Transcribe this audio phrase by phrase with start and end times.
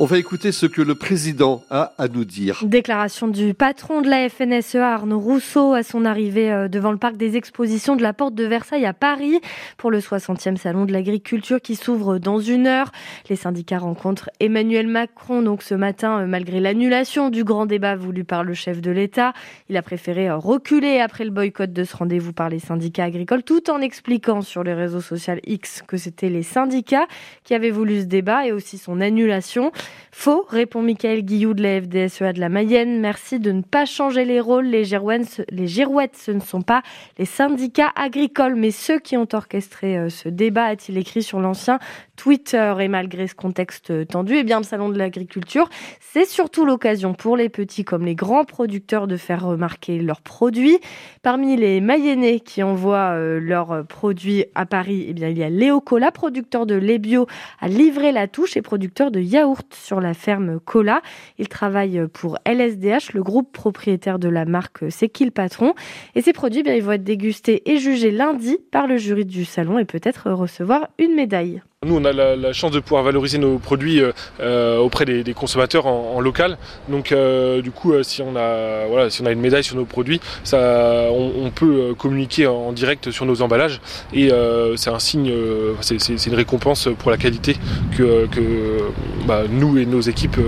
[0.00, 2.60] On va écouter ce que le président a à nous dire.
[2.62, 7.16] Déclaration du patron de la FNSEA, Arnaud Rousseau, à son arrivée euh, devant le parc
[7.16, 9.40] des expositions de la Porte de Versailles à Paris
[9.76, 12.92] pour le 60e salon de l'agriculture qui s'ouvre dans une heure.
[13.28, 18.22] Les syndicats rencontrent Emmanuel Macron donc ce matin, euh, malgré l'annulation du grand débat voulu
[18.22, 19.32] par le chef de l'État.
[19.68, 23.42] Il a préféré euh, reculer après le boycott de ce rendez-vous par les syndicats agricoles
[23.42, 27.08] tout en expliquant sur les réseaux sociaux X que c'était les syndicats
[27.42, 29.72] qui avaient voulu ce débat et aussi son annulation.
[30.10, 33.00] Faux, répond Michael Guillou de la FDSEA de la Mayenne.
[33.00, 34.66] Merci de ne pas changer les rôles.
[34.66, 36.82] Les girouettes, ce ne sont pas
[37.18, 41.78] les syndicats agricoles, mais ceux qui ont orchestré euh, ce débat, a-t-il écrit sur l'ancien
[42.18, 42.74] Twitter.
[42.80, 47.36] Et malgré ce contexte tendu, eh bien, le salon de l'agriculture, c'est surtout l'occasion pour
[47.36, 50.78] les petits comme les grands producteurs de faire remarquer leurs produits.
[51.22, 55.48] Parmi les Mayennais qui envoient euh, leurs produits à Paris, eh bien, il y a
[55.48, 57.26] Léo Cola, producteur de lait bio,
[57.60, 61.00] à livrer la touche et producteur de yaourt sur la ferme Cola.
[61.38, 65.74] Il travaille pour LSDH, le groupe propriétaire de la marque C'est qui le patron?
[66.16, 69.44] Et ces produits, bien, ils vont être dégustés et jugés lundi par le jury du
[69.44, 71.62] salon et peut-être recevoir une médaille.
[71.86, 75.86] Nous, on a la, chance de pouvoir valoriser nos produits euh, euh, auprès des, consommateurs
[75.86, 76.58] en, local.
[76.88, 79.84] Donc, euh, du coup, si on a voilà, si on a une médaille sur nos
[79.84, 83.80] produits, ça, on, peut communiquer en, direct sur nos emballages
[84.12, 84.30] et
[84.74, 85.32] c'est un signe,
[85.80, 87.56] c'est une récompense pour la qualité
[87.96, 88.26] que,
[89.24, 90.40] bah, nous et nos équipes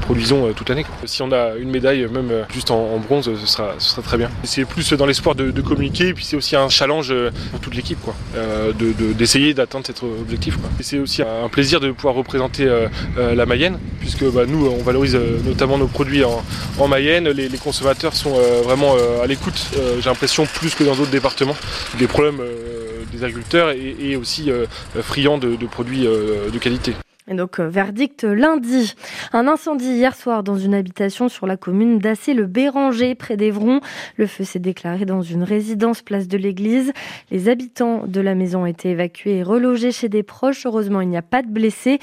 [0.00, 0.86] produisons toute l'année.
[1.04, 4.30] Si on a une médaille, même juste en, bronze, ce sera, ce sera très bien.
[4.44, 7.14] C'est plus dans l'espoir de, communiquer, et puis c'est aussi un challenge
[7.50, 8.14] pour toute l'équipe, quoi,
[9.18, 10.56] d'essayer d'atteindre cet objectif.
[10.80, 14.82] C'est aussi un plaisir de pouvoir représenter euh, euh, la Mayenne, puisque bah, nous, on
[14.82, 17.28] valorise euh, notamment nos produits en, Mayenne.
[17.28, 21.56] Les, consommateurs sont vraiment à l'écoute, j'ai l'impression, plus que dans d'autres départements,
[21.98, 22.40] des problèmes
[23.12, 24.50] des agriculteurs et, aussi
[25.02, 26.94] friands de produits de qualité.
[27.30, 28.96] Et donc, euh, verdict lundi.
[29.32, 33.80] Un incendie hier soir dans une habitation sur la commune d'Assé-le-Béranger, près d'Evron.
[34.16, 36.92] Le feu s'est déclaré dans une résidence place de l'église.
[37.30, 40.66] Les habitants de la maison ont été évacués et relogés chez des proches.
[40.66, 42.00] Heureusement, il n'y a pas de blessés.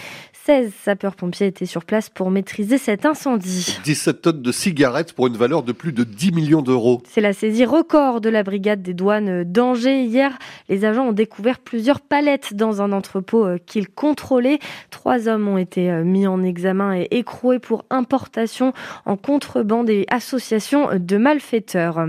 [0.47, 3.79] 16 sapeurs-pompiers étaient sur place pour maîtriser cet incendie.
[3.83, 7.03] 17 tonnes de cigarettes pour une valeur de plus de 10 millions d'euros.
[7.05, 10.03] C'est la saisie record de la brigade des douanes d'Angers.
[10.03, 10.39] Hier,
[10.69, 14.59] les agents ont découvert plusieurs palettes dans un entrepôt euh, qu'ils contrôlaient.
[14.89, 18.73] Trois hommes ont été euh, mis en examen et écroués pour importation
[19.05, 22.05] en contrebande et association de malfaiteurs.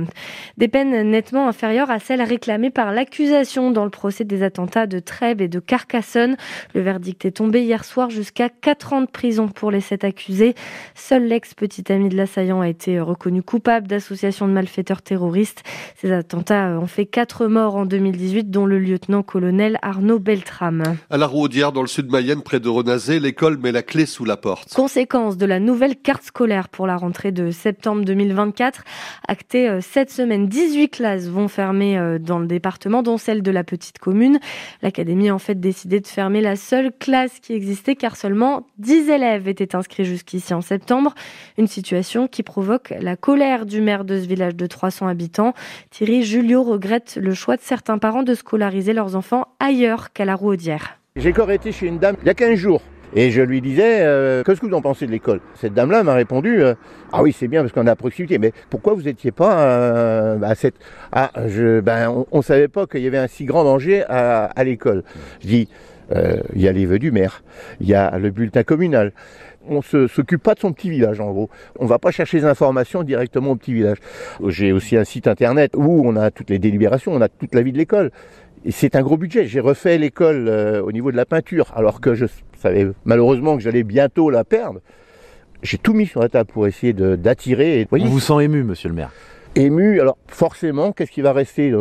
[0.56, 4.98] Des peines nettement inférieures à celles réclamées par l'accusation dans le procès des attentats de
[4.98, 6.36] Trèbes et de Carcassonne.
[6.74, 10.54] Le verdict est tombé hier soir jusqu'à 4 ans de prison pour les sept accusés.
[10.94, 15.62] Seul l'ex-petit ami de l'assaillant a été reconnu coupable d'association de malfaiteurs terroristes.
[15.96, 20.96] Ces attentats ont fait 4 morts en 2018, dont le lieutenant-colonel Arnaud Beltrame.
[21.10, 22.68] À la Rouaudière, dans le sud Mayenne, près de
[23.06, 24.74] L'école met la clé sous la porte.
[24.74, 28.82] Conséquence de la nouvelle carte scolaire pour la rentrée de septembre 2024.
[29.28, 33.50] Actée euh, cette semaine, 18 classes vont fermer euh, dans le département, dont celle de
[33.52, 34.40] la petite commune.
[34.82, 39.10] L'académie a en fait décidé de fermer la seule classe qui existait car seulement 10
[39.10, 41.14] élèves étaient inscrits jusqu'ici en septembre.
[41.56, 45.54] Une situation qui provoque la colère du maire de ce village de 300 habitants.
[45.90, 50.34] Thierry Julio regrette le choix de certains parents de scolariser leurs enfants ailleurs qu'à la
[50.34, 50.97] Rouaudière.
[51.18, 52.80] J'ai encore été chez une dame il y a 15 jours.
[53.12, 55.40] Et je lui disais, euh, qu'est-ce que vous en pensez de l'école?
[55.56, 56.74] Cette dame-là m'a répondu, euh,
[57.10, 60.40] ah oui, c'est bien parce qu'on est à proximité, mais pourquoi vous n'étiez pas euh,
[60.42, 60.76] à cette...
[61.10, 64.44] Ah, je, ben, on ne savait pas qu'il y avait un si grand danger à,
[64.44, 65.02] à l'école.
[65.40, 65.68] Je dis,
[66.54, 67.42] il y a les vœux du maire,
[67.80, 69.12] il y a le bulletin communal.
[69.68, 71.50] On ne s'occupe pas de son petit village en gros.
[71.78, 73.98] On va pas chercher les informations directement au petit village.
[74.46, 77.62] J'ai aussi un site internet où on a toutes les délibérations, on a toute la
[77.62, 78.10] vie de l'école.
[78.68, 79.46] Et c'est un gros budget.
[79.46, 82.26] J'ai refait l'école euh, au niveau de la peinture, alors que je
[82.58, 84.80] savais malheureusement que j'allais bientôt la perdre.
[85.62, 87.88] J'ai tout mis sur la table pour essayer d'attirer.
[87.90, 89.10] On vous sent ému, monsieur le maire
[89.54, 90.00] ému.
[90.02, 91.72] Alors forcément, qu'est-ce qui va rester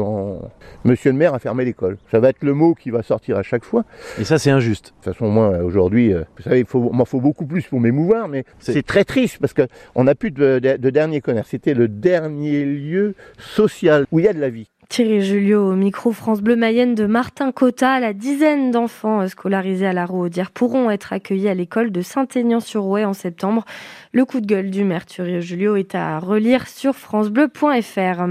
[0.86, 1.98] Monsieur le maire a fermé l'école?
[2.10, 3.84] Ça va être le mot qui va sortir à chaque fois.
[4.18, 4.86] Et ça, c'est injuste.
[4.86, 8.30] De toute façon, moi, aujourd'hui, euh, vous savez, il m'en faut beaucoup plus pour m'émouvoir,
[8.30, 11.50] mais c'est très triste parce qu'on n'a plus de, de dernier commerce.
[11.50, 14.70] C'était le dernier lieu social où il y a de la vie.
[14.90, 18.00] Thierry Julio au micro France Bleu Mayenne de Martin Cotta.
[18.00, 23.14] La dizaine d'enfants scolarisés à la Rouaudière pourront être accueillis à l'école de Saint-Aignan-sur-Ouai en
[23.14, 23.66] septembre.
[24.14, 28.24] Le coup de gueule du maire Thierry Julio est à relire sur francebleu.fr.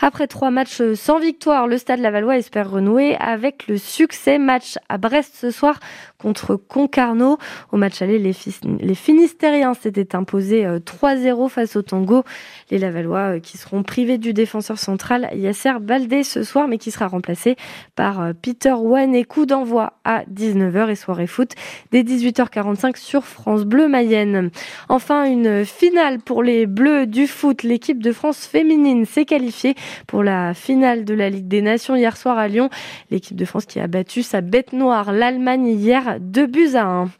[0.00, 4.38] Après trois matchs sans victoire, le Stade Lavallois espère renouer avec le succès.
[4.38, 5.78] Match à Brest ce soir
[6.18, 7.38] contre Concarneau.
[7.70, 8.34] Au match aller, les,
[8.80, 12.24] les Finistériens s'étaient imposés 3-0 euh, face au Tango.
[12.70, 16.90] Les Lavallois euh, qui seront privés du défenseur central Yasser Valdé ce soir, mais qui
[16.90, 17.56] sera remplacé
[17.96, 21.52] par Peter Wan et coup d'envoi à 19h et soirée foot
[21.90, 24.50] dès 18h45 sur France Bleu Mayenne.
[24.88, 27.62] Enfin, une finale pour les Bleus du foot.
[27.62, 29.74] L'équipe de France féminine s'est qualifiée
[30.06, 32.70] pour la finale de la Ligue des Nations hier soir à Lyon.
[33.10, 37.10] L'équipe de France qui a battu sa bête noire, l'Allemagne, hier, 2 buts à 1.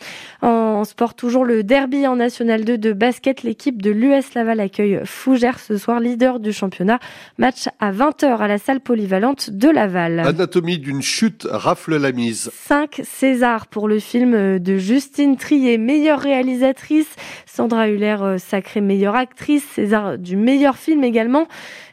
[0.41, 3.43] En sport, toujours le derby en National 2 de basket.
[3.43, 7.01] L'équipe de l'US Laval accueille Fougères ce soir, leader du championnat.
[7.37, 10.21] Match à 20h à la salle polyvalente de Laval.
[10.21, 12.51] Anatomie d'une chute rafle la mise.
[12.55, 17.09] 5 César pour le film de Justine Trier, meilleure réalisatrice.
[17.47, 19.65] Sandra Huller, euh, sacrée meilleure actrice.
[19.65, 21.49] César du meilleur film également.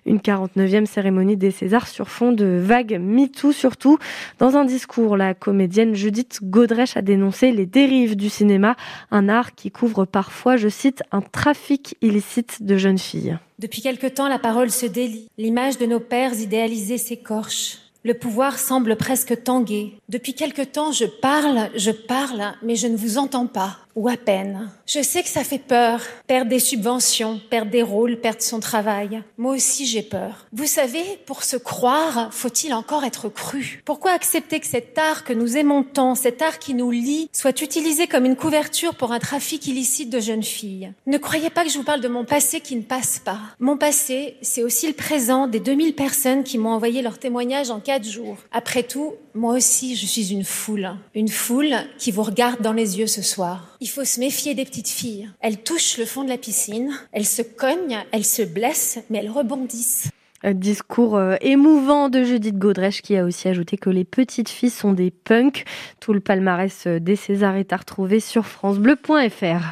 [0.06, 3.98] Une 49e cérémonie des Césars sur fond de vagues MeToo surtout.
[4.38, 8.76] Dans un discours, la comédienne Judith Godrèche a dénoncé les dérives du cinéma,
[9.12, 13.40] un art qui couvre parfois, je cite, un trafic illicite de jeunes filles.
[13.60, 15.28] Depuis quelque temps, la parole se délie.
[15.38, 17.80] L'image de nos pères idéalisés s'écorche.
[18.06, 19.98] Le pouvoir semble presque tanguer.
[20.08, 24.18] Depuis quelque temps, je parle, je parle, mais je ne vous entends pas ou à
[24.18, 24.72] peine.
[24.86, 29.22] Je sais que ça fait peur, perdre des subventions, perdre des rôles, perdre son travail.
[29.38, 30.48] Moi aussi j'ai peur.
[30.54, 33.82] Vous savez, pour se croire, faut-il encore être cru?
[33.86, 37.62] Pourquoi accepter que cet art que nous aimons tant, cet art qui nous lie, soit
[37.62, 40.94] utilisé comme une couverture pour un trafic illicite de jeunes filles?
[41.06, 43.40] Ne croyez pas que je vous parle de mon passé qui ne passe pas.
[43.60, 47.80] Mon passé, c'est aussi le présent des 2000 personnes qui m'ont envoyé leur témoignage en
[47.80, 48.38] quatre jours.
[48.52, 50.92] Après tout, moi aussi je suis une foule.
[51.16, 53.78] Une foule qui vous regarde dans les yeux ce soir.
[53.82, 55.30] Il faut se méfier des petites filles.
[55.40, 59.30] Elles touchent le fond de la piscine, elles se cognent, elles se blessent, mais elles
[59.30, 60.10] rebondissent.
[60.44, 64.70] Un discours euh, émouvant de Judith Godrèche qui a aussi ajouté que les petites filles
[64.70, 65.64] sont des punks.
[66.02, 69.66] Tout le palmarès euh, des Césars est à retrouver sur francebleu.fr.